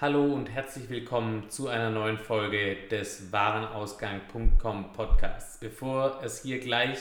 [0.00, 5.60] Hallo und herzlich willkommen zu einer neuen Folge des Warenausgang.com Podcasts.
[5.60, 6.98] Bevor es hier gleich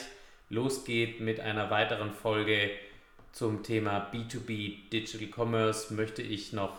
[0.49, 2.71] losgeht mit einer weiteren Folge
[3.31, 6.73] zum Thema B2B Digital Commerce, möchte ich noch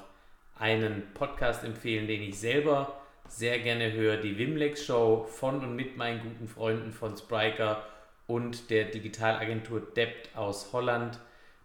[0.59, 5.97] einen Podcast empfehlen, den ich selber sehr gerne höre, die Wimlex Show von und mit
[5.97, 7.83] meinen guten Freunden von Spriker
[8.27, 11.19] und der Digitalagentur Debt aus Holland.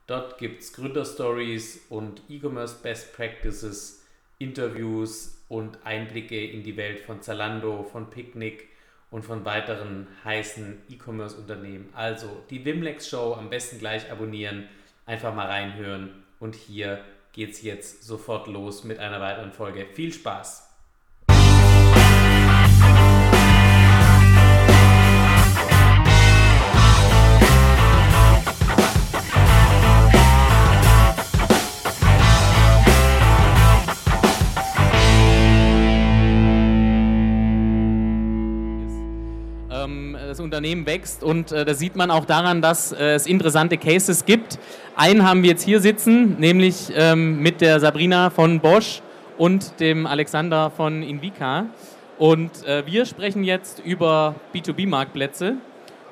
[0.08, 4.05] Dort gibt es Gründerstories und E-Commerce Best Practices
[4.38, 8.70] Interviews und Einblicke in die Welt von Zalando, von Picnic
[9.12, 11.90] und von weiteren heißen E-Commerce-Unternehmen.
[11.94, 14.68] Also die Wimlex Show am besten gleich abonnieren,
[15.06, 19.86] einfach mal reinhören und hier geht es jetzt sofort los mit einer weiteren Folge.
[19.94, 20.75] Viel Spaß!
[40.56, 44.58] Unternehmen wächst und äh, das sieht man auch daran, dass äh, es interessante Cases gibt.
[44.96, 49.02] Einen haben wir jetzt hier sitzen, nämlich ähm, mit der Sabrina von Bosch
[49.38, 51.66] und dem Alexander von Invica.
[52.18, 55.56] Und äh, wir sprechen jetzt über B2B-Marktplätze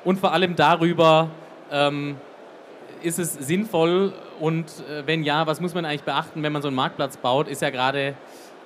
[0.03, 1.29] und vor allem darüber,
[1.71, 2.17] ähm,
[3.01, 6.67] ist es sinnvoll und äh, wenn ja, was muss man eigentlich beachten, wenn man so
[6.67, 8.15] einen Marktplatz baut, ist ja gerade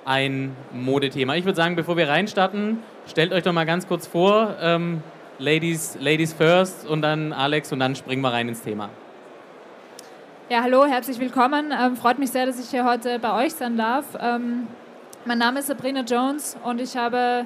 [0.04, 1.36] ein Modethema.
[1.36, 5.04] Ich würde sagen, bevor wir reinstarten, stellt euch doch mal ganz kurz vor, ähm,
[5.40, 8.90] Ladies, Ladies first und dann Alex und dann springen wir rein ins Thema.
[10.48, 11.72] Ja, hallo, herzlich willkommen.
[11.72, 14.04] Ähm, freut mich sehr, dass ich hier heute bei euch sein darf.
[14.20, 14.66] Ähm,
[15.26, 17.44] mein Name ist Sabrina Jones und ich habe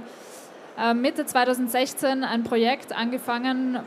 [0.79, 3.81] äh, Mitte 2016 ein Projekt angefangen,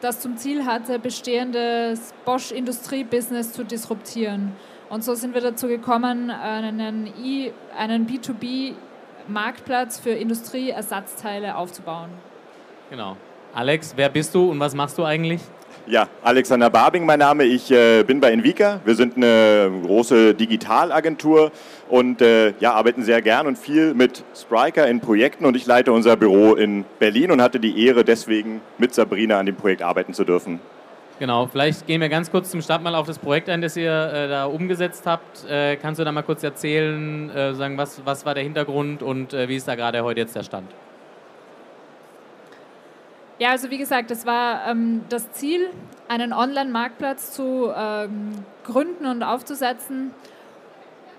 [0.00, 4.52] das zum Ziel hatte, bestehendes Bosch-Industriebusiness zu disruptieren.
[4.88, 12.08] Und so sind wir dazu gekommen, einen, e, einen B2B-Marktplatz für Industrieersatzteile aufzubauen.
[12.88, 13.18] Genau.
[13.54, 15.40] Alex, wer bist du und was machst du eigentlich?
[15.86, 17.44] Ja, Alexander Barbing mein Name.
[17.44, 18.80] Ich äh, bin bei Envika.
[18.84, 21.50] Wir sind eine große Digitalagentur
[21.90, 25.92] und äh, ja, arbeiten sehr gern und viel mit Spriker in Projekten und ich leite
[25.92, 30.14] unser Büro in Berlin und hatte die Ehre, deswegen mit Sabrina an dem Projekt arbeiten
[30.14, 30.60] zu dürfen.
[31.18, 33.92] Genau, vielleicht gehen wir ganz kurz zum Start mal auf das Projekt ein, das ihr
[33.92, 35.44] äh, da umgesetzt habt.
[35.48, 39.34] Äh, kannst du da mal kurz erzählen, äh, sagen, was, was war der Hintergrund und
[39.34, 40.70] äh, wie ist da gerade heute jetzt der Stand?
[43.42, 45.68] Ja, also wie gesagt, es war ähm, das Ziel,
[46.06, 48.30] einen Online-Marktplatz zu ähm,
[48.62, 50.12] gründen und aufzusetzen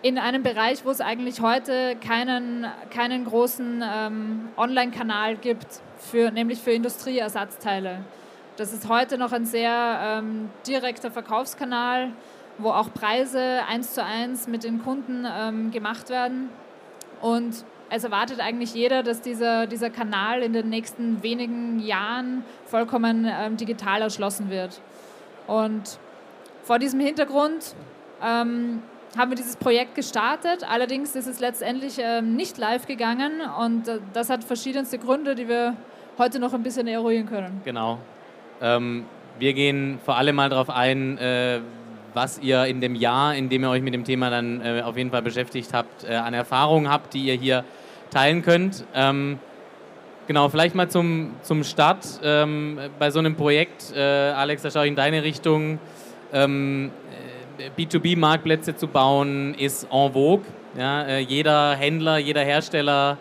[0.01, 5.67] in einem Bereich, wo es eigentlich heute keinen, keinen großen ähm, Online-Kanal gibt,
[5.97, 8.06] für, nämlich für Industrieersatzteile.
[8.56, 12.12] Das ist heute noch ein sehr ähm, direkter Verkaufskanal,
[12.57, 16.47] wo auch Preise eins zu eins mit den Kunden ähm, gemacht werden.
[17.19, 17.66] Und
[17.96, 23.56] es erwartet eigentlich jeder, dass dieser, dieser Kanal in den nächsten wenigen Jahren vollkommen ähm,
[23.56, 24.81] digital erschlossen wird.
[25.46, 26.00] Und
[26.64, 27.76] vor diesem Hintergrund
[28.24, 28.81] ähm,
[29.16, 30.68] haben wir dieses Projekt gestartet.
[30.68, 35.48] Allerdings ist es letztendlich ähm, nicht live gegangen und äh, das hat verschiedenste Gründe, die
[35.48, 35.75] wir
[36.18, 37.62] heute noch ein bisschen eruieren können.
[37.64, 38.00] Genau.
[38.60, 39.06] Ähm,
[39.38, 41.60] wir gehen vor allem mal darauf ein, äh,
[42.16, 44.98] was ihr in dem Jahr, in dem ihr euch mit dem Thema dann äh, auf
[44.98, 47.64] jeden Fall beschäftigt habt, äh, an Erfahrungen habt, die ihr hier
[48.13, 48.85] teilen könnt.
[48.94, 49.40] Ähm,
[50.28, 53.94] genau, vielleicht mal zum, zum Start ähm, bei so einem Projekt.
[53.96, 55.79] Äh, Alex, da schaue ich in deine Richtung.
[56.31, 56.91] Ähm,
[57.57, 60.46] äh, B2B-Marktplätze zu bauen ist en vogue.
[60.78, 63.18] Ja, äh, jeder Händler, jeder Hersteller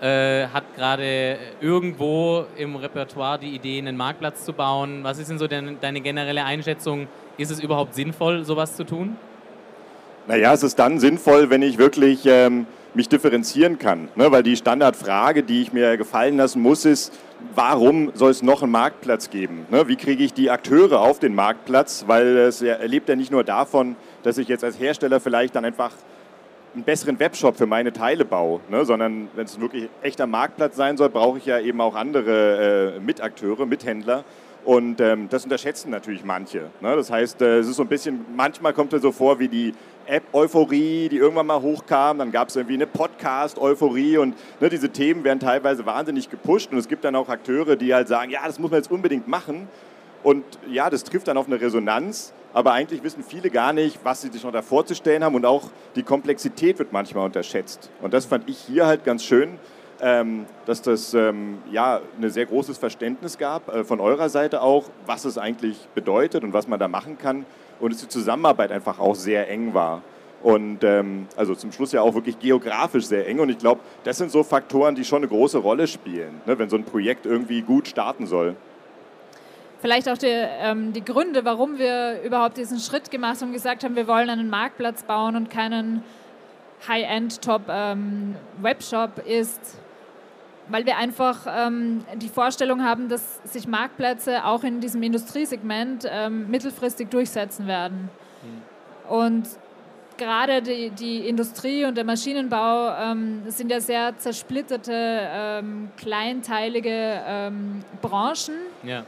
[0.00, 5.00] äh, hat gerade irgendwo im Repertoire die Idee, einen Marktplatz zu bauen.
[5.02, 7.08] Was ist denn so deine, deine generelle Einschätzung?
[7.36, 9.16] Ist es überhaupt sinnvoll, sowas zu tun?
[10.26, 14.08] Naja, es ist dann sinnvoll, wenn ich wirklich ähm, mich differenzieren kann.
[14.16, 14.30] Ne?
[14.30, 17.12] Weil die Standardfrage, die ich mir gefallen lassen muss, ist,
[17.54, 19.66] warum soll es noch einen Marktplatz geben?
[19.70, 19.88] Ne?
[19.88, 22.04] Wie kriege ich die Akteure auf den Marktplatz?
[22.06, 25.92] Weil es erlebt ja nicht nur davon, dass ich jetzt als Hersteller vielleicht dann einfach
[26.74, 28.84] einen besseren Webshop für meine Teile baue, ne?
[28.84, 33.00] sondern wenn es wirklich echter Marktplatz sein soll, brauche ich ja eben auch andere äh,
[33.00, 34.24] Mitakteure, Mithändler.
[34.64, 36.70] Und ähm, das unterschätzen natürlich manche.
[36.80, 36.94] Ne?
[36.94, 39.72] Das heißt, äh, es ist so ein bisschen, manchmal kommt es so vor wie die
[40.08, 42.18] App-Euphorie, die irgendwann mal hochkam.
[42.18, 46.72] Dann gab es irgendwie eine Podcast-Euphorie und ne, diese Themen werden teilweise wahnsinnig gepusht.
[46.72, 49.28] Und es gibt dann auch Akteure, die halt sagen, ja, das muss man jetzt unbedingt
[49.28, 49.68] machen.
[50.22, 52.32] Und ja, das trifft dann auf eine Resonanz.
[52.54, 55.34] Aber eigentlich wissen viele gar nicht, was sie sich noch da vorzustellen haben.
[55.34, 57.90] Und auch die Komplexität wird manchmal unterschätzt.
[58.00, 59.58] Und das fand ich hier halt ganz schön,
[60.00, 64.84] ähm, dass das ähm, ja ein sehr großes Verständnis gab, äh, von eurer Seite auch,
[65.06, 67.44] was es eigentlich bedeutet und was man da machen kann
[67.80, 70.02] und dass die Zusammenarbeit einfach auch sehr eng war.
[70.42, 73.40] Und ähm, also zum Schluss ja auch wirklich geografisch sehr eng.
[73.40, 76.70] Und ich glaube, das sind so Faktoren, die schon eine große Rolle spielen, ne, wenn
[76.70, 78.54] so ein Projekt irgendwie gut starten soll.
[79.80, 83.82] Vielleicht auch die, ähm, die Gründe, warum wir überhaupt diesen Schritt gemacht haben und gesagt
[83.84, 86.02] haben, wir wollen einen Marktplatz bauen und keinen
[86.86, 89.60] High-End-Top-Webshop ähm, ist,
[90.68, 96.50] weil wir einfach ähm, die Vorstellung haben, dass sich Marktplätze auch in diesem Industriesegment ähm,
[96.50, 98.10] mittelfristig durchsetzen werden.
[98.42, 99.12] Mhm.
[99.12, 99.48] Und
[100.18, 107.82] gerade die, die, Industrie und der Maschinenbau ähm, sind ja sehr zersplitterte, ähm, kleinteilige ähm,
[108.02, 109.04] Branchen, ja.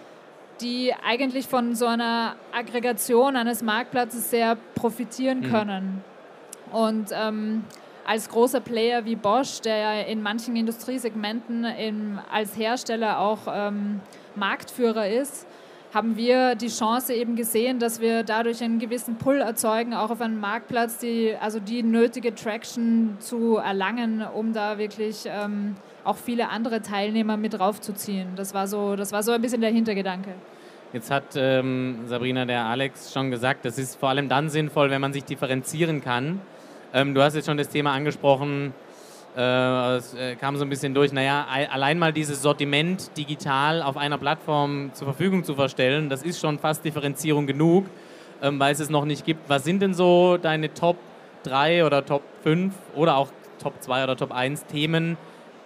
[0.61, 5.51] die eigentlich von so einer Aggregation eines Marktplatzes sehr profitieren mhm.
[5.51, 6.05] können.
[6.73, 7.65] Und ähm,
[8.07, 14.01] als großer Player wie Bosch, der in manchen Industriesegmenten im, als Hersteller auch ähm,
[14.35, 15.47] Marktführer ist,
[15.93, 20.21] haben wir die Chance eben gesehen, dass wir dadurch einen gewissen Pull erzeugen, auch auf
[20.21, 25.75] einem Marktplatz, die, also die nötige Traction zu erlangen, um da wirklich ähm,
[26.05, 28.29] auch viele andere Teilnehmer mit draufzuziehen.
[28.37, 30.31] Das war so, das war so ein bisschen der Hintergedanke.
[30.93, 35.01] Jetzt hat ähm, Sabrina, der Alex, schon gesagt, das ist vor allem dann sinnvoll, wenn
[35.01, 36.41] man sich differenzieren kann.
[36.93, 38.75] Ähm, du hast jetzt schon das Thema angesprochen,
[39.37, 43.97] äh, es äh, kam so ein bisschen durch, naja, allein mal dieses Sortiment digital auf
[43.97, 47.87] einer Plattform zur Verfügung zu verstellen, das ist schon fast Differenzierung genug,
[48.43, 49.49] ähm, weil es es noch nicht gibt.
[49.49, 50.97] Was sind denn so deine Top
[51.45, 53.29] 3 oder Top 5 oder auch
[53.63, 55.17] Top 2 oder Top 1 Themen,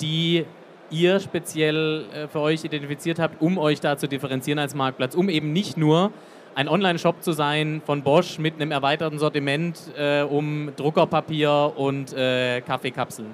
[0.02, 0.44] die
[0.90, 5.30] ihr speziell äh, für euch identifiziert habt, um euch da zu differenzieren als Marktplatz, um
[5.30, 6.12] eben nicht nur
[6.54, 12.60] ein Online-Shop zu sein von Bosch mit einem erweiterten Sortiment äh, um Druckerpapier und äh,
[12.60, 13.30] Kaffeekapseln?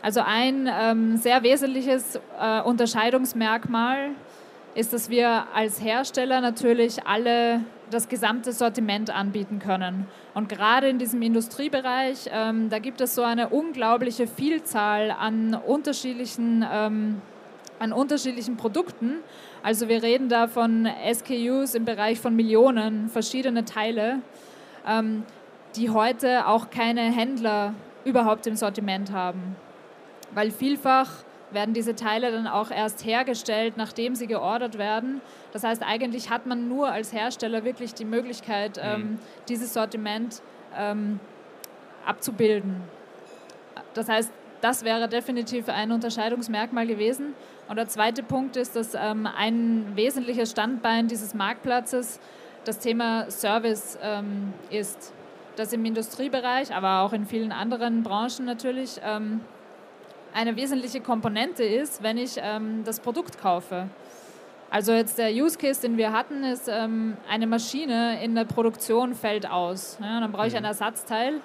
[0.00, 4.10] Also ein ähm, sehr wesentliches äh, Unterscheidungsmerkmal
[4.74, 10.06] ist, dass wir als Hersteller natürlich alle das gesamte Sortiment anbieten können.
[10.34, 16.64] Und gerade in diesem Industriebereich, ähm, da gibt es so eine unglaubliche Vielzahl an unterschiedlichen,
[16.70, 17.20] ähm,
[17.78, 19.16] an unterschiedlichen Produkten.
[19.62, 24.20] Also wir reden da von SKUs im Bereich von Millionen, verschiedene Teile,
[24.86, 25.24] ähm,
[25.76, 27.74] die heute auch keine Händler
[28.04, 29.56] überhaupt im Sortiment haben.
[30.32, 31.10] Weil vielfach
[31.50, 35.20] werden diese Teile dann auch erst hergestellt, nachdem sie geordert werden.
[35.52, 38.82] Das heißt, eigentlich hat man nur als Hersteller wirklich die Möglichkeit, mhm.
[38.82, 39.18] ähm,
[39.48, 40.42] dieses Sortiment
[40.76, 41.20] ähm,
[42.04, 42.82] abzubilden.
[43.94, 47.34] Das heißt, das wäre definitiv ein Unterscheidungsmerkmal gewesen.
[47.68, 52.20] Und der zweite Punkt ist, dass ähm, ein wesentliches Standbein dieses Marktplatzes
[52.64, 55.12] das Thema Service ähm, ist.
[55.56, 59.40] Das im Industriebereich, aber auch in vielen anderen Branchen natürlich ähm,
[60.32, 63.88] eine wesentliche Komponente ist, wenn ich ähm, das Produkt kaufe.
[64.70, 69.14] Also jetzt der Use Case, den wir hatten, ist, ähm, eine Maschine in der Produktion
[69.14, 69.98] fällt aus.
[70.00, 70.68] Ja, dann brauche ich ein mhm.
[70.68, 71.40] Ersatzteil,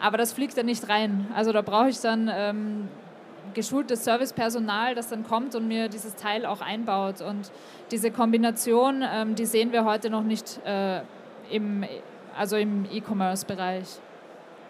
[0.00, 1.26] aber das fliegt dann nicht rein.
[1.34, 2.88] Also da brauche ich dann ähm,
[3.54, 7.20] geschultes Servicepersonal, das dann kommt und mir dieses Teil auch einbaut.
[7.22, 7.50] Und
[7.90, 11.00] diese Kombination, ähm, die sehen wir heute noch nicht äh,
[11.50, 11.84] im,
[12.36, 13.86] also im E-Commerce-Bereich.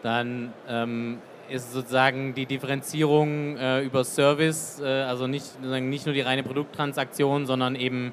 [0.02, 1.18] Dann ähm,
[1.48, 7.46] ist sozusagen die Differenzierung äh, über Service, äh, also nicht, nicht nur die reine Produkttransaktion,
[7.46, 8.12] sondern eben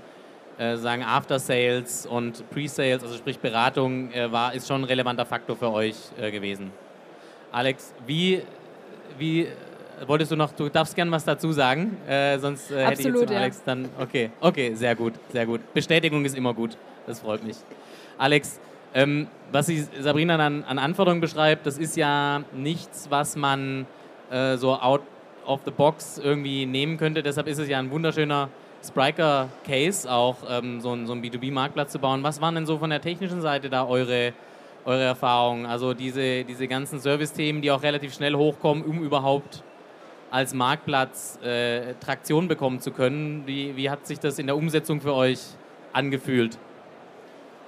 [0.58, 5.26] äh, sagen After Sales und Pre-Sales, also sprich Beratung, äh, war, ist schon ein relevanter
[5.26, 6.72] Faktor für euch äh, gewesen.
[7.54, 8.42] Alex, wie,
[9.18, 9.48] wie
[10.08, 13.32] wolltest du noch, du darfst gern was dazu sagen, äh, sonst äh, hätte ich jetzt
[13.32, 15.62] Alex dann, okay, okay, sehr gut, sehr gut.
[15.74, 17.58] Bestätigung ist immer gut, das freut mich.
[18.18, 18.60] Alex,
[18.96, 23.86] ähm, was sie, Sabrina dann an Anforderungen beschreibt, das ist ja nichts, was man
[24.32, 25.02] äh, so out
[25.46, 27.22] of the box irgendwie nehmen könnte.
[27.22, 28.50] Deshalb ist es ja ein wunderschöner
[28.84, 32.24] Spriker-Case, auch ähm, so, ein, so einen B2B-Marktplatz zu bauen.
[32.24, 34.34] Was waren denn so von der technischen Seite da eure,
[34.86, 35.66] eure Erfahrungen?
[35.66, 39.64] Also diese, diese ganzen Service-Themen, die auch relativ schnell hochkommen, um überhaupt
[40.32, 43.44] als Marktplatz äh, Traktion bekommen zu können.
[43.46, 45.40] Wie, wie hat sich das in der Umsetzung für euch
[45.94, 46.58] angefühlt?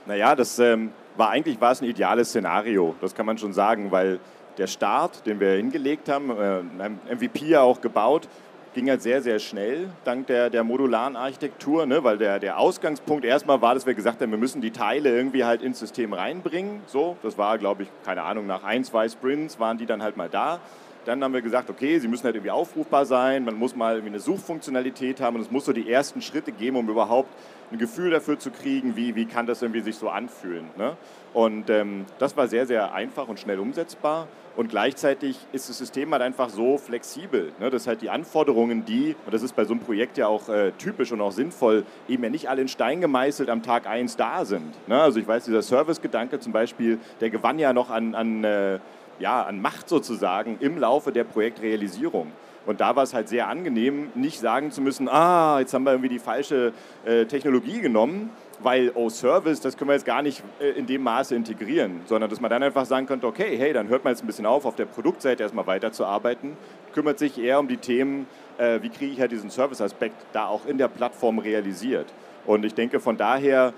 [0.07, 3.91] Naja, das ähm, war eigentlich war es ein ideales Szenario, das kann man schon sagen,
[3.91, 4.19] weil
[4.57, 8.27] der Start, den wir hingelegt haben, äh, MVP ja auch gebaut,
[8.75, 12.03] ging halt sehr, sehr schnell, dank der, der modularen Architektur, ne?
[12.03, 15.46] weil der, der Ausgangspunkt erstmal war, dass wir gesagt haben, wir müssen die Teile irgendwie
[15.46, 16.82] halt ins System reinbringen.
[16.86, 20.17] So, das war, glaube ich, keine Ahnung, nach ein, zwei Sprints waren die dann halt
[20.17, 20.60] mal da.
[21.05, 24.13] Dann haben wir gesagt, okay, sie müssen halt irgendwie aufrufbar sein, man muss mal irgendwie
[24.13, 27.29] eine Suchfunktionalität haben und es muss so die ersten Schritte geben, um überhaupt
[27.71, 30.65] ein Gefühl dafür zu kriegen, wie, wie kann das irgendwie sich so anfühlen.
[30.77, 30.97] Ne?
[31.33, 34.27] Und ähm, das war sehr, sehr einfach und schnell umsetzbar.
[34.55, 39.15] Und gleichzeitig ist das System halt einfach so flexibel, ne, dass halt die Anforderungen, die,
[39.25, 42.24] und das ist bei so einem Projekt ja auch äh, typisch und auch sinnvoll, eben
[42.24, 44.74] ja nicht alle in Stein gemeißelt am Tag 1 da sind.
[44.88, 45.01] Ne?
[45.01, 48.79] Also ich weiß, dieser Service-Gedanke zum Beispiel, der gewann ja noch an, an, äh,
[49.19, 52.31] ja, an Macht sozusagen im Laufe der Projektrealisierung.
[52.65, 55.91] Und da war es halt sehr angenehm, nicht sagen zu müssen, ah, jetzt haben wir
[55.91, 56.74] irgendwie die falsche
[57.05, 58.31] äh, Technologie genommen,
[58.62, 62.29] weil, oh, Service, das können wir jetzt gar nicht äh, in dem Maße integrieren, sondern
[62.29, 64.65] dass man dann einfach sagen könnte, okay, hey, dann hört man jetzt ein bisschen auf,
[64.65, 66.57] auf der Produktseite erstmal weiterzuarbeiten,
[66.93, 68.25] kümmert sich eher um die Themen,
[68.57, 72.12] äh, wie kriege ich halt diesen Service-Aspekt da auch in der Plattform realisiert.
[72.45, 73.74] Und ich denke, von daher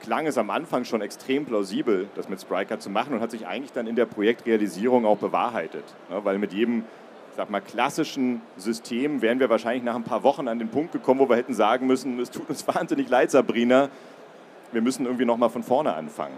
[0.00, 3.46] klang es am Anfang schon extrem plausibel, das mit Spryker zu machen und hat sich
[3.46, 5.84] eigentlich dann in der Projektrealisierung auch bewahrheitet.
[6.10, 6.84] Ja, weil mit jedem
[7.36, 11.20] sag mal, klassischen System wären wir wahrscheinlich nach ein paar Wochen an den Punkt gekommen,
[11.20, 13.88] wo wir hätten sagen müssen, es tut uns wahnsinnig leid, Sabrina,
[14.72, 16.36] wir müssen irgendwie nochmal von vorne anfangen.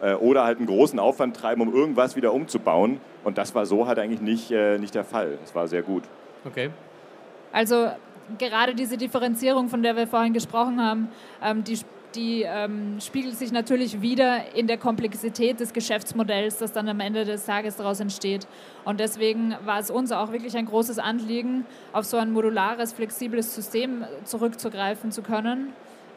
[0.00, 3.00] Äh, oder halt einen großen Aufwand treiben, um irgendwas wieder umzubauen.
[3.24, 5.38] Und das war so halt eigentlich nicht, äh, nicht der Fall.
[5.40, 6.04] Das war sehr gut.
[6.44, 6.70] Okay.
[7.52, 7.90] Also
[8.38, 11.08] gerade diese Differenzierung, von der wir vorhin gesprochen haben,
[11.42, 11.78] ähm, die
[12.14, 17.24] die ähm, spiegelt sich natürlich wieder in der Komplexität des Geschäftsmodells, das dann am Ende
[17.24, 18.46] des Tages daraus entsteht.
[18.84, 23.54] Und deswegen war es uns auch wirklich ein großes Anliegen, auf so ein modulares, flexibles
[23.54, 25.72] System zurückzugreifen zu können,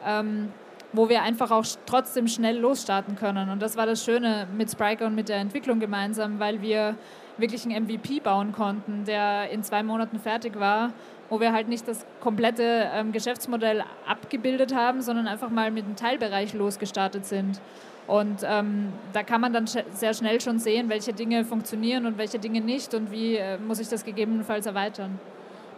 [0.06, 0.48] ähm,
[0.92, 3.50] wo wir einfach auch trotzdem schnell losstarten können.
[3.50, 6.96] Und das war das Schöne mit Spryker und mit der Entwicklung gemeinsam, weil wir
[7.36, 10.92] wirklich einen MVP bauen konnten, der in zwei Monaten fertig war
[11.28, 15.96] wo wir halt nicht das komplette ähm, Geschäftsmodell abgebildet haben, sondern einfach mal mit einem
[15.96, 17.60] Teilbereich losgestartet sind.
[18.06, 22.16] Und ähm, da kann man dann sch sehr schnell schon sehen, welche Dinge funktionieren und
[22.16, 25.20] welche Dinge nicht und wie äh, muss ich das gegebenenfalls erweitern.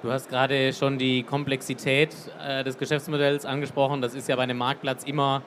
[0.03, 4.01] Du hast gerade schon die Komplexität äh, des Geschäftsmodells angesprochen.
[4.01, 5.43] Das ist ja bei einem Marktplatz immer,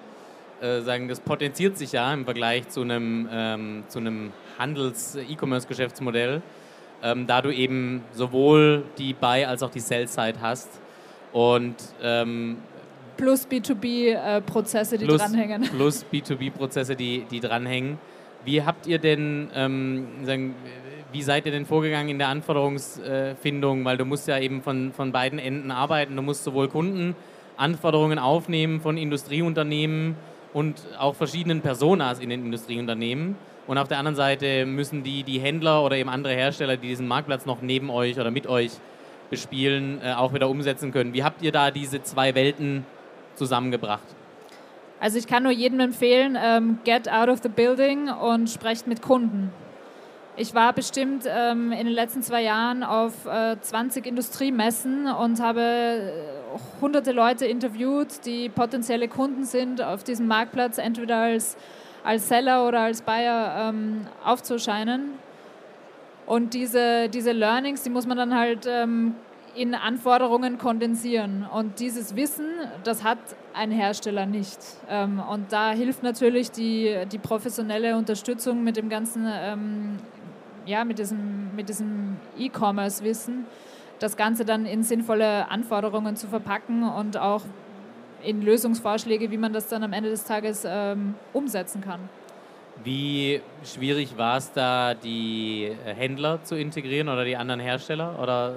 [0.61, 6.41] äh, sagen, das potenziert sich ja im Vergleich zu einem, ähm, zu einem Handels-E-Commerce-Geschäftsmodell
[7.03, 10.69] ähm, da du eben sowohl die Buy- als auch die Sell-Side hast.
[11.33, 12.57] Und ähm,
[13.17, 15.61] plus B2B-Prozesse, äh, die plus, dranhängen.
[15.75, 17.97] Plus B2B-Prozesse, die, die dranhängen.
[18.45, 20.55] Wie habt ihr denn, ähm, sagen,
[21.11, 23.85] wie seid ihr denn vorgegangen in der Anforderungsfindung?
[23.85, 26.15] Weil du musst ja eben von, von beiden Enden arbeiten.
[26.15, 30.15] Du musst sowohl Kundenanforderungen aufnehmen von Industrieunternehmen
[30.53, 33.35] und auch verschiedenen Personas in den Industrieunternehmen.
[33.65, 37.07] Und auf der anderen Seite müssen die, die Händler oder eben andere Hersteller, die diesen
[37.07, 38.71] Marktplatz noch neben euch oder mit euch
[39.29, 41.13] bespielen, äh, auch wieder umsetzen können.
[41.13, 42.85] Wie habt ihr da diese zwei Welten
[43.35, 44.03] zusammengebracht?
[44.99, 49.01] Also ich kann nur jedem empfehlen, ähm, get out of the building und sprecht mit
[49.01, 49.51] Kunden.
[50.35, 55.61] Ich war bestimmt ähm, in den letzten zwei Jahren auf äh, 20 Industriemessen und habe
[55.61, 61.55] äh, hunderte Leute interviewt, die potenzielle Kunden sind auf diesem Marktplatz, entweder als
[62.03, 65.11] als Seller oder als Buyer ähm, aufzuscheinen.
[66.25, 69.15] Und diese, diese Learnings, die muss man dann halt ähm,
[69.55, 71.45] in Anforderungen kondensieren.
[71.45, 72.47] Und dieses Wissen,
[72.83, 73.19] das hat
[73.53, 74.57] ein Hersteller nicht.
[74.89, 79.97] Ähm, und da hilft natürlich die, die professionelle Unterstützung mit dem ganzen, ähm,
[80.65, 83.45] ja, mit diesem, mit diesem E-Commerce-Wissen,
[83.99, 87.41] das Ganze dann in sinnvolle Anforderungen zu verpacken und auch
[88.23, 91.99] in Lösungsvorschläge, wie man das dann am Ende des Tages ähm, umsetzen kann.
[92.83, 98.19] Wie schwierig war es da, die äh, Händler zu integrieren oder die anderen Hersteller?
[98.21, 98.55] Oder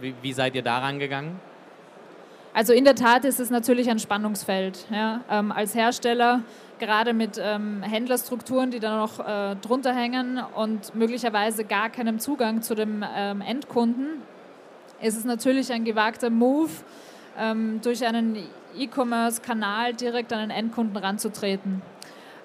[0.00, 1.38] wie, wie seid ihr daran gegangen?
[2.52, 4.86] Also in der Tat ist es natürlich ein Spannungsfeld.
[4.90, 5.20] Ja.
[5.30, 6.40] Ähm, als Hersteller,
[6.78, 12.62] gerade mit ähm, Händlerstrukturen, die da noch äh, drunter hängen und möglicherweise gar keinem Zugang
[12.62, 14.22] zu dem ähm, Endkunden,
[15.02, 16.70] ist es natürlich ein gewagter Move,
[17.38, 18.36] ähm, durch einen
[18.76, 21.82] E-Commerce-Kanal direkt an den Endkunden ranzutreten.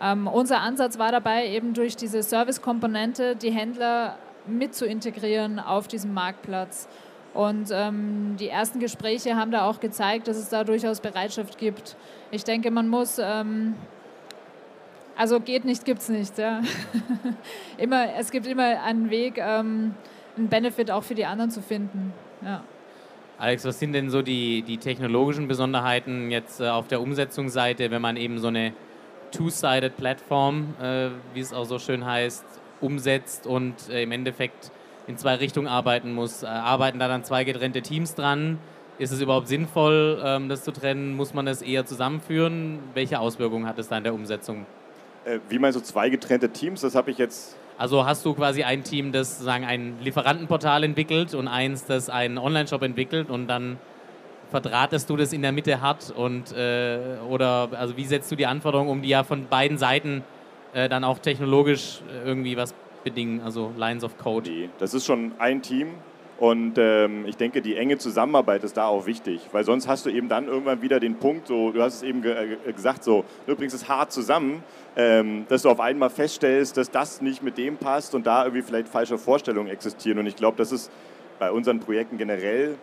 [0.01, 4.17] Ähm, unser Ansatz war dabei, eben durch diese Service-Komponente die Händler
[4.47, 6.87] mit zu integrieren auf diesem Marktplatz.
[7.33, 11.95] Und ähm, die ersten Gespräche haben da auch gezeigt, dass es da durchaus Bereitschaft gibt.
[12.31, 13.75] Ich denke, man muss, ähm,
[15.15, 16.37] also geht nicht, gibt es nicht.
[16.37, 16.61] Ja.
[17.77, 19.93] immer, es gibt immer einen Weg, ähm,
[20.35, 22.13] einen Benefit auch für die anderen zu finden.
[22.41, 22.63] Ja.
[23.41, 27.99] Alex, was sind denn so die, die technologischen Besonderheiten jetzt äh, auf der Umsetzungsseite, wenn
[27.99, 28.71] man eben so eine
[29.31, 32.45] Two-Sided Plattform, äh, wie es auch so schön heißt,
[32.81, 34.69] umsetzt und äh, im Endeffekt
[35.07, 36.43] in zwei Richtungen arbeiten muss?
[36.43, 38.59] Äh, arbeiten da dann zwei getrennte Teams dran?
[38.99, 41.15] Ist es überhaupt sinnvoll, ähm, das zu trennen?
[41.15, 42.77] Muss man das eher zusammenführen?
[42.93, 44.67] Welche Auswirkungen hat es da in der Umsetzung?
[45.25, 46.81] Äh, wie meinst du zwei getrennte Teams?
[46.81, 51.33] Das habe ich jetzt Also hast du quasi ein Team, das sozusagen ein Lieferantenportal entwickelt
[51.33, 53.77] und eins, das einen Online-Shop entwickelt und dann
[54.49, 58.45] verdrahtest du das in der Mitte hart und äh, oder also wie setzt du die
[58.45, 60.23] Anforderungen um, die ja von beiden Seiten
[60.73, 64.69] äh, dann auch technologisch irgendwie was bedingen, also Lines of Code?
[64.77, 65.95] Das ist schon ein Team
[66.41, 70.09] und ähm, ich denke, die enge Zusammenarbeit ist da auch wichtig, weil sonst hast du
[70.09, 73.25] eben dann irgendwann wieder den Punkt, so, du hast es eben ge äh, gesagt, so,
[73.45, 74.63] du bringst es hart zusammen,
[74.95, 78.63] ähm, dass du auf einmal feststellst, dass das nicht mit dem passt und da irgendwie
[78.63, 80.17] vielleicht falsche Vorstellungen existieren.
[80.17, 80.91] Und ich glaube, das ist
[81.37, 82.73] bei unseren Projekten generell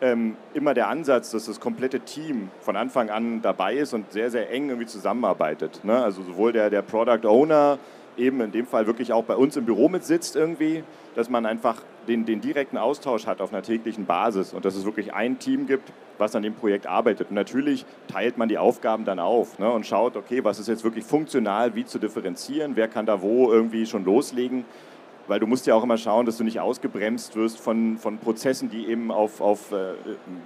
[0.00, 4.28] ähm, immer der Ansatz, dass das komplette Team von Anfang an dabei ist und sehr,
[4.32, 5.84] sehr eng irgendwie zusammenarbeitet.
[5.84, 6.02] Ne?
[6.02, 7.78] Also sowohl der, der Product Owner,
[8.16, 11.82] eben in dem Fall wirklich auch bei uns im Büro mitsitzt irgendwie, dass man einfach
[12.08, 15.66] den, den direkten Austausch hat auf einer täglichen Basis und dass es wirklich ein Team
[15.66, 17.30] gibt, was an dem Projekt arbeitet.
[17.30, 20.84] Und natürlich teilt man die Aufgaben dann auf ne, und schaut, okay, was ist jetzt
[20.84, 24.64] wirklich funktional, wie zu differenzieren, wer kann da wo irgendwie schon loslegen
[25.26, 28.70] weil du musst ja auch immer schauen, dass du nicht ausgebremst wirst von, von Prozessen,
[28.70, 29.94] die eben auf, auf äh,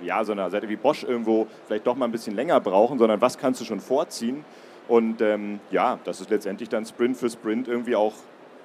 [0.03, 3.21] ja, so einer Seite wie Bosch irgendwo vielleicht doch mal ein bisschen länger brauchen, sondern
[3.21, 4.45] was kannst du schon vorziehen?
[4.89, 8.15] Und ähm, ja, das ist letztendlich dann Sprint für Sprint irgendwie auch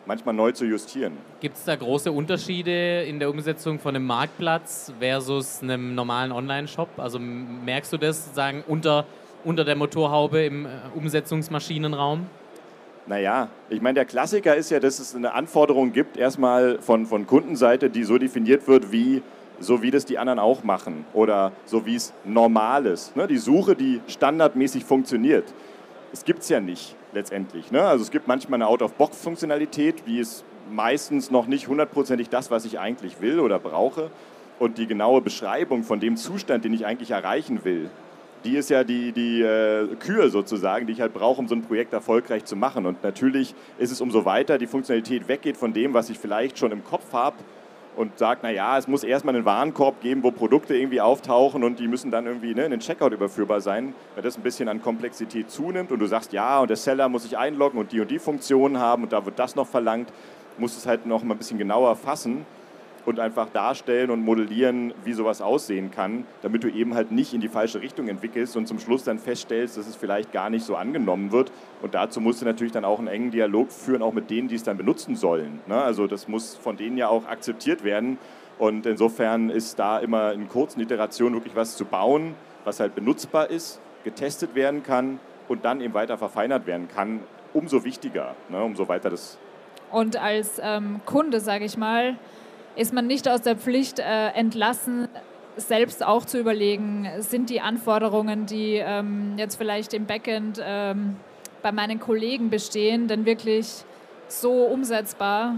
[0.06, 1.14] manchmal neu zu justieren.
[1.40, 6.90] Gibt es da große Unterschiede in der Umsetzung von einem Marktplatz versus einem normalen Online-Shop?
[6.98, 9.06] Also merkst du das sagen unter,
[9.44, 12.26] unter der Motorhaube im äh, Umsetzungsmaschinenraum?
[13.06, 17.28] Naja, ich meine, der Klassiker ist ja, dass es eine Anforderung gibt, erstmal von, von
[17.28, 19.22] Kundenseite, die so definiert wird, wie
[19.60, 23.16] so wie das die anderen auch machen oder so wie es normal ist.
[23.16, 23.28] Ne?
[23.28, 25.46] Die Suche, die standardmäßig funktioniert.
[26.14, 27.72] Es gibt es ja nicht letztendlich.
[27.72, 27.82] Ne?
[27.82, 32.80] Also es gibt manchmal eine Out-of-Box-Funktionalität, die ist meistens noch nicht hundertprozentig das, was ich
[32.80, 34.12] eigentlich will oder brauche.
[34.60, 37.90] Und die genaue Beschreibung von dem Zustand, den ich eigentlich erreichen will,
[38.44, 41.64] die ist ja die, die äh, Kür sozusagen, die ich halt brauche, um so ein
[41.64, 42.86] Projekt erfolgreich zu machen.
[42.86, 46.72] Und natürlich ist es umso weiter die Funktionalität weggeht von dem, was ich vielleicht schon
[46.72, 47.38] im Kopf habe
[47.96, 51.88] und sagt, naja, es muss erstmal einen Warenkorb geben, wo Produkte irgendwie auftauchen und die
[51.88, 55.50] müssen dann irgendwie ne, in den Checkout überführbar sein, weil das ein bisschen an Komplexität
[55.52, 55.92] zunimmt.
[55.92, 58.80] Und du sagst, ja, und der Seller muss sich einloggen und die und die Funktionen
[58.80, 60.10] haben und da wird das noch verlangt,
[60.58, 62.46] muss es halt noch mal ein bisschen genauer fassen
[63.06, 67.42] und einfach darstellen und modellieren, wie sowas aussehen kann, damit du eben halt nicht in
[67.42, 70.76] die falsche Richtung entwickelst und zum Schluss dann feststellst, dass es vielleicht gar nicht so
[70.76, 71.52] angenommen wird.
[71.82, 74.56] Und dazu musst du natürlich dann auch einen engen Dialog führen, auch mit denen, die
[74.56, 75.60] es dann benutzen sollen.
[75.68, 75.76] Ne?
[75.76, 78.18] Also das muss von denen ja auch akzeptiert werden.
[78.58, 83.50] Und insofern ist da immer in kurzen Iterationen wirklich was zu bauen, was halt benutzbar
[83.50, 87.22] ist, getestet werden kann und dann eben weiter verfeinert werden kann,
[87.54, 88.64] umso wichtiger, ne?
[88.64, 89.38] umso weiter das.
[89.92, 92.16] Und als ähm, Kunde, sage ich mal,
[92.76, 95.08] ist man nicht aus der Pflicht äh, entlassen,
[95.58, 101.18] selbst auch zu überlegen, sind die Anforderungen, die ähm, jetzt vielleicht im Backend ähm,
[101.62, 103.84] bei meinen Kollegen bestehen, denn wirklich
[104.28, 105.56] so umsetzbar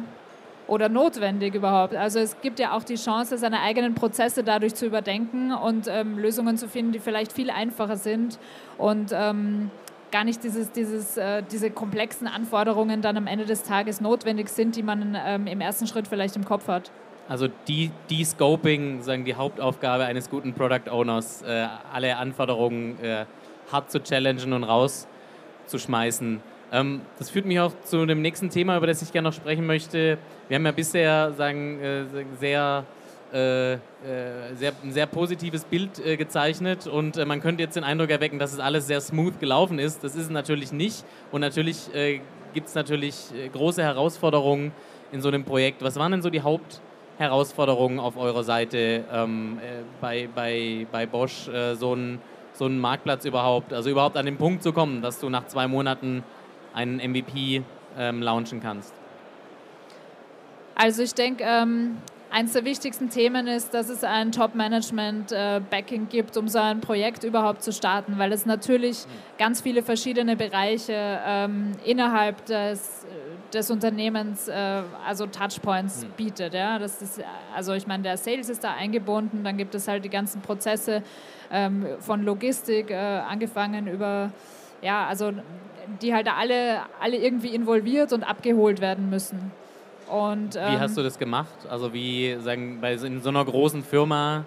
[0.67, 1.95] oder notwendig überhaupt.
[1.95, 6.17] Also es gibt ja auch die Chance, seine eigenen Prozesse dadurch zu überdenken und ähm,
[6.17, 8.39] Lösungen zu finden, die vielleicht viel einfacher sind
[8.77, 9.71] und ähm,
[10.11, 14.75] gar nicht dieses, dieses, äh, diese komplexen Anforderungen dann am Ende des Tages notwendig sind,
[14.75, 16.91] die man ähm, im ersten Schritt vielleicht im Kopf hat.
[17.27, 23.25] Also die, die Scoping, sagen die Hauptaufgabe eines guten Product Owners, äh, alle Anforderungen äh,
[23.71, 26.39] hart zu challengen und rauszuschmeißen.
[26.71, 29.65] Ähm, das führt mich auch zu dem nächsten Thema, über das ich gerne noch sprechen
[29.65, 30.17] möchte.
[30.47, 32.03] Wir haben ja bisher sagen, äh,
[32.39, 32.83] sehr,
[33.33, 33.77] äh, äh,
[34.55, 38.53] sehr, ein sehr positives Bild äh, gezeichnet und man könnte jetzt den Eindruck erwecken, dass
[38.53, 40.03] es alles sehr smooth gelaufen ist.
[40.03, 41.89] Das ist es natürlich nicht und natürlich
[42.53, 43.15] gibt es natürlich
[43.51, 44.71] große Herausforderungen
[45.11, 45.83] in so einem Projekt.
[45.83, 46.81] Was waren denn so die Haupt
[47.17, 52.19] Herausforderungen auf eurer Seite ähm, äh, bei, bei, bei Bosch, äh, so, ein,
[52.53, 55.67] so einen Marktplatz überhaupt, also überhaupt an den Punkt zu kommen, dass du nach zwei
[55.67, 56.23] Monaten
[56.73, 57.63] einen MVP
[57.97, 58.93] ähm, launchen kannst?
[60.75, 61.97] Also ich denke, ähm,
[62.35, 67.23] eines der wichtigsten Themen ist, dass es ein Top-Management-Backing äh, gibt, um so ein Projekt
[67.23, 69.05] überhaupt zu starten, weil es natürlich
[69.37, 73.05] ganz viele verschiedene Bereiche ähm, innerhalb des,
[73.53, 76.09] des Unternehmens, äh, also Touchpoints mhm.
[76.17, 76.53] bietet.
[76.53, 76.77] Ja?
[76.77, 77.21] Das ist,
[77.55, 81.03] also ich meine, der Sales ist da eingebunden, dann gibt es halt die ganzen Prozesse
[81.53, 84.29] ähm, von Logistik äh, angefangen über,
[84.81, 85.31] ja, also
[86.01, 89.53] die halt alle, alle irgendwie involviert und abgeholt werden müssen.
[90.09, 91.67] Und, ähm, wie hast du das gemacht?
[91.69, 94.45] Also wie sagen bei in so einer großen Firma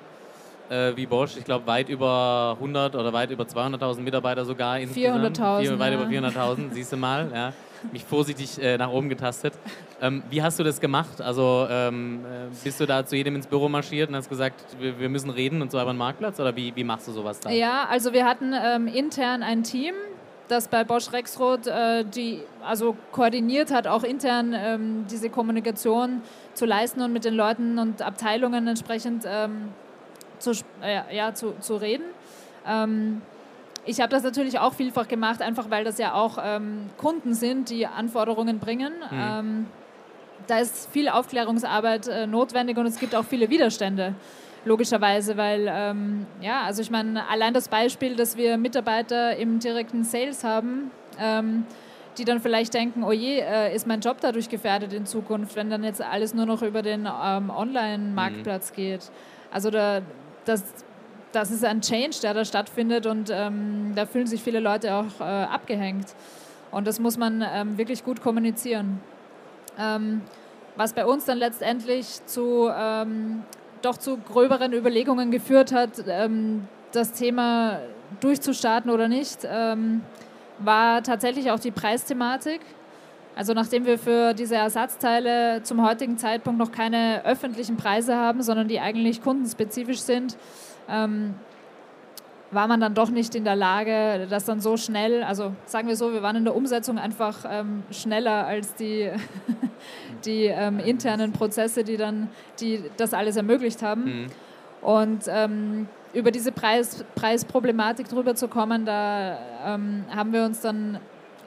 [0.70, 5.78] äh, wie Bosch, ich glaube weit über 100 oder weit über 200.000 Mitarbeiter sogar 400.000.
[5.78, 7.30] Weit über 400.000, siehst du mal.
[7.32, 7.52] Ja.
[7.92, 9.54] Mich vorsichtig äh, nach oben getastet.
[10.00, 11.20] Ähm, wie hast du das gemacht?
[11.20, 14.98] Also ähm, äh, bist du da zu jedem ins Büro marschiert und hast gesagt, wir,
[14.98, 16.40] wir müssen reden und so über einen Marktplatz?
[16.40, 17.50] Oder wie, wie machst du sowas da?
[17.50, 19.94] Ja, also wir hatten ähm, intern ein Team,
[20.48, 26.22] dass bei Bosch Rexroth äh, die also koordiniert hat, auch intern ähm, diese Kommunikation
[26.54, 29.68] zu leisten und mit den Leuten und Abteilungen entsprechend ähm,
[30.38, 32.04] zu, äh, ja, zu, zu reden.
[32.66, 33.22] Ähm,
[33.84, 37.70] ich habe das natürlich auch vielfach gemacht, einfach weil das ja auch ähm, Kunden sind,
[37.70, 38.92] die Anforderungen bringen.
[39.10, 39.18] Mhm.
[39.18, 39.66] Ähm,
[40.46, 44.14] da ist viel Aufklärungsarbeit äh, notwendig und es gibt auch viele Widerstände
[44.64, 50.04] logischerweise, weil, ähm, ja, also ich meine, allein das Beispiel, dass wir Mitarbeiter im direkten
[50.04, 50.90] Sales haben,
[51.20, 51.64] ähm,
[52.18, 55.70] die dann vielleicht denken, oh je, äh, ist mein Job dadurch gefährdet in Zukunft, wenn
[55.70, 58.76] dann jetzt alles nur noch über den ähm, Online-Marktplatz mhm.
[58.76, 59.10] geht.
[59.50, 60.02] Also da,
[60.44, 60.64] das,
[61.32, 65.20] das ist ein Change, der da stattfindet und ähm, da fühlen sich viele Leute auch
[65.20, 66.06] äh, abgehängt.
[66.70, 69.00] Und das muss man ähm, wirklich gut kommunizieren.
[69.78, 70.22] Ähm,
[70.76, 73.42] was bei uns dann letztendlich zu ähm,
[73.82, 77.80] doch zu gröberen Überlegungen geführt hat, ähm, das Thema
[78.20, 80.02] durchzustarten oder nicht, ähm,
[80.58, 82.60] war tatsächlich auch die Preisthematik.
[83.36, 88.66] Also nachdem wir für diese Ersatzteile zum heutigen Zeitpunkt noch keine öffentlichen Preise haben, sondern
[88.66, 90.36] die eigentlich kundenspezifisch sind,
[90.88, 91.34] ähm,
[92.50, 95.96] war man dann doch nicht in der Lage, das dann so schnell, also sagen wir
[95.96, 99.10] so, wir waren in der Umsetzung einfach ähm, schneller als die,
[100.24, 102.28] die ähm, internen Prozesse, die dann
[102.60, 104.04] die das alles ermöglicht haben.
[104.04, 104.26] Mhm.
[104.80, 110.98] Und ähm, über diese Preis, Preisproblematik drüber zu kommen, da ähm, haben wir uns dann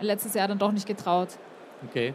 [0.02, 1.30] letztes Jahr dann doch nicht getraut.
[1.90, 2.14] Okay.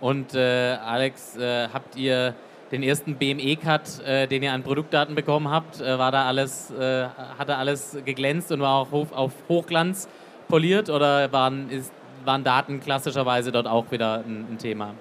[0.00, 2.34] Und äh, Alex, äh, habt ihr
[2.70, 7.06] den ersten BME-Cut, äh, den ihr an Produktdaten bekommen habt, äh, war da alles, äh,
[7.38, 10.08] hat da alles geglänzt und war auch auf, auf Hochglanz
[10.48, 11.92] poliert oder waren, ist,
[12.24, 14.94] waren Daten klassischerweise dort auch wieder ein, ein Thema?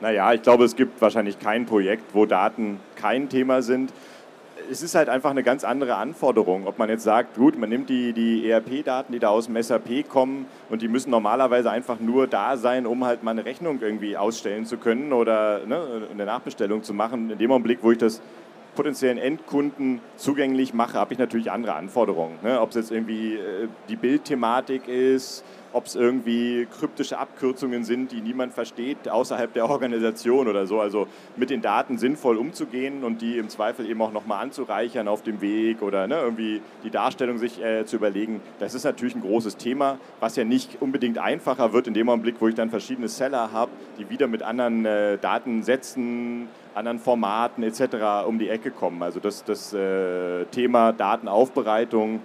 [0.00, 3.92] Naja, ich glaube, es gibt wahrscheinlich kein Projekt, wo Daten kein Thema sind
[4.70, 6.66] es ist halt einfach eine ganz andere Anforderung.
[6.66, 10.08] Ob man jetzt sagt, gut, man nimmt die, die ERP-Daten, die da aus dem SAP
[10.08, 14.16] kommen und die müssen normalerweise einfach nur da sein, um halt mal eine Rechnung irgendwie
[14.16, 17.30] ausstellen zu können oder ne, eine Nachbestellung zu machen.
[17.30, 18.22] In dem Augenblick, wo ich das
[18.80, 22.38] potenziellen Endkunden zugänglich mache, habe ich natürlich andere Anforderungen.
[22.42, 22.58] Ne?
[22.62, 28.22] Ob es jetzt irgendwie äh, die Bildthematik ist, ob es irgendwie kryptische Abkürzungen sind, die
[28.22, 30.80] niemand versteht außerhalb der Organisation oder so.
[30.80, 35.22] Also mit den Daten sinnvoll umzugehen und die im Zweifel eben auch nochmal anzureichern auf
[35.22, 39.20] dem Weg oder ne, irgendwie die Darstellung sich äh, zu überlegen, das ist natürlich ein
[39.20, 43.08] großes Thema, was ja nicht unbedingt einfacher wird in dem Augenblick, wo ich dann verschiedene
[43.08, 46.48] Seller habe, die wieder mit anderen äh, Datensätzen,
[46.80, 48.26] anderen Formaten etc.
[48.26, 49.02] um die Ecke kommen.
[49.02, 52.20] Also das, das äh, Thema Datenaufbereitung,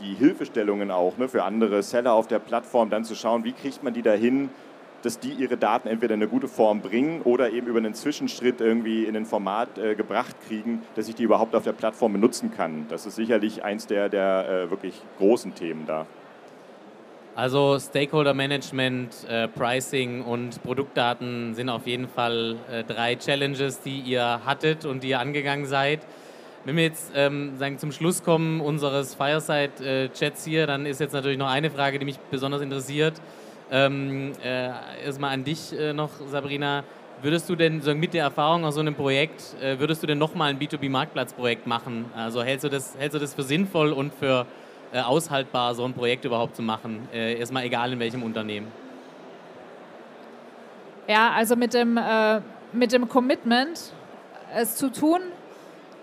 [0.00, 3.82] die Hilfestellungen auch ne, für andere Seller auf der Plattform, dann zu schauen, wie kriegt
[3.82, 4.50] man die dahin,
[5.02, 8.60] dass die ihre Daten entweder in eine gute Form bringen oder eben über einen Zwischenschritt
[8.60, 12.50] irgendwie in ein Format äh, gebracht kriegen, dass ich die überhaupt auf der Plattform benutzen
[12.50, 12.86] kann.
[12.88, 16.06] Das ist sicherlich eins der, der äh, wirklich großen Themen da.
[17.38, 24.00] Also Stakeholder Management, äh, Pricing und Produktdaten sind auf jeden Fall äh, drei Challenges, die
[24.00, 26.00] ihr hattet und die ihr angegangen seid.
[26.64, 31.38] Wenn wir jetzt ähm, sagen, zum Schluss kommen unseres Fireside-Chats hier, dann ist jetzt natürlich
[31.38, 33.20] noch eine Frage, die mich besonders interessiert.
[33.70, 34.70] Ähm, äh,
[35.04, 36.82] erstmal an dich äh, noch, Sabrina.
[37.22, 40.18] Würdest du denn so mit der Erfahrung aus so einem Projekt, äh, würdest du denn
[40.18, 42.06] nochmal ein B2B-Marktplatzprojekt machen?
[42.16, 44.44] Also hältst du, das, hältst du das für sinnvoll und für
[44.92, 47.08] äh, aushaltbar, so ein Projekt überhaupt zu machen?
[47.12, 48.68] Äh, erstmal egal in welchem Unternehmen.
[51.06, 52.40] Ja, also mit dem, äh,
[52.72, 53.92] mit dem Commitment,
[54.54, 55.20] es zu tun,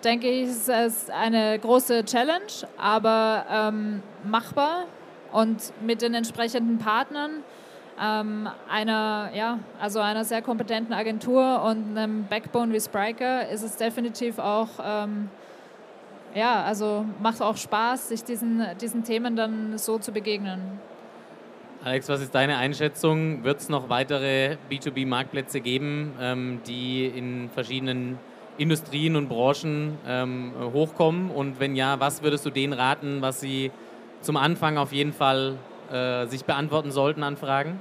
[0.03, 4.85] denke ich, ist es eine große Challenge, aber ähm, machbar
[5.31, 7.43] und mit den entsprechenden Partnern
[8.01, 13.77] ähm, einer, ja, also einer sehr kompetenten Agentur und einem Backbone wie Spriker ist es
[13.77, 15.29] definitiv auch, ähm,
[16.35, 20.79] ja, also macht auch Spaß, sich diesen, diesen Themen dann so zu begegnen.
[21.83, 23.43] Alex, was ist deine Einschätzung?
[23.43, 28.17] Wird es noch weitere B2B-Marktplätze geben, ähm, die in verschiedenen
[28.57, 31.29] Industrien und Branchen ähm, hochkommen?
[31.29, 33.71] Und wenn ja, was würdest du denen raten, was sie
[34.21, 35.57] zum Anfang auf jeden Fall
[35.91, 37.79] äh, sich beantworten sollten an Fragen?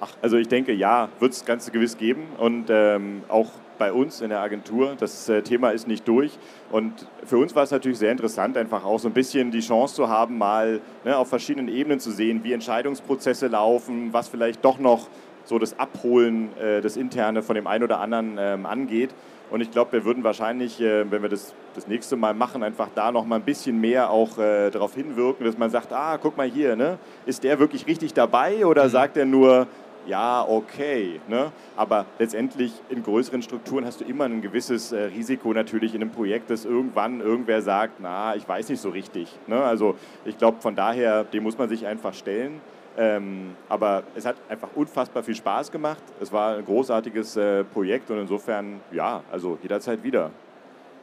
[0.00, 4.20] Ach, also ich denke, ja, wird es ganz gewiss geben und ähm, auch bei uns
[4.20, 4.94] in der Agentur.
[4.98, 6.38] Das äh, Thema ist nicht durch.
[6.70, 9.94] Und für uns war es natürlich sehr interessant, einfach auch so ein bisschen die Chance
[9.94, 14.78] zu haben, mal ne, auf verschiedenen Ebenen zu sehen, wie Entscheidungsprozesse laufen, was vielleicht doch
[14.78, 15.08] noch
[15.44, 19.10] so das Abholen, äh, das Interne von dem einen oder anderen ähm, angeht.
[19.50, 22.88] Und ich glaube, wir würden wahrscheinlich, äh, wenn wir das das nächste Mal machen, einfach
[22.94, 26.36] da noch mal ein bisschen mehr auch äh, darauf hinwirken, dass man sagt, ah, guck
[26.36, 26.98] mal hier, ne?
[27.26, 28.88] ist der wirklich richtig dabei oder mhm.
[28.88, 29.66] sagt er nur,
[30.06, 31.20] ja, okay.
[31.28, 31.52] Ne?
[31.76, 36.10] Aber letztendlich in größeren Strukturen hast du immer ein gewisses äh, Risiko natürlich in einem
[36.10, 39.28] Projekt, dass irgendwann irgendwer sagt, na, ich weiß nicht so richtig.
[39.46, 39.62] Ne?
[39.62, 42.60] Also ich glaube, von daher, dem muss man sich einfach stellen.
[42.96, 46.02] Ähm, aber es hat einfach unfassbar viel Spaß gemacht.
[46.20, 50.30] Es war ein großartiges äh, Projekt und insofern, ja, also jederzeit wieder.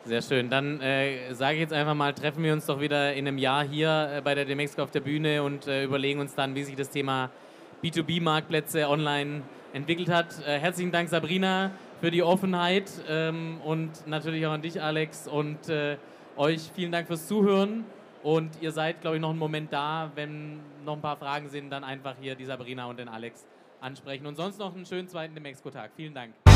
[0.05, 0.49] Sehr schön.
[0.49, 3.63] Dann äh, sage ich jetzt einfach mal, treffen wir uns doch wieder in einem Jahr
[3.63, 6.75] hier äh, bei der Demexco auf der Bühne und äh, überlegen uns dann, wie sich
[6.75, 7.29] das Thema
[7.83, 9.41] B2B-Marktplätze online
[9.73, 10.45] entwickelt hat.
[10.45, 15.69] Äh, herzlichen Dank, Sabrina, für die Offenheit ähm, und natürlich auch an dich, Alex, und
[15.69, 15.97] äh,
[16.37, 17.85] euch vielen Dank fürs Zuhören.
[18.23, 20.11] Und ihr seid, glaube ich, noch einen Moment da.
[20.15, 23.45] Wenn noch ein paar Fragen sind, dann einfach hier die Sabrina und den Alex
[23.79, 24.27] ansprechen.
[24.27, 25.91] Und sonst noch einen schönen zweiten Demexco-Tag.
[25.95, 26.50] Vielen Dank.